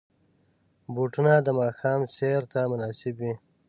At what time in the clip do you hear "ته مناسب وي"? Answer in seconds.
2.51-3.33